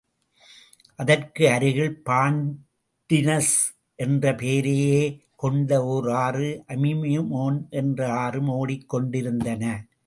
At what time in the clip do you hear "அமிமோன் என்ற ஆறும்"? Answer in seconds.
6.67-8.51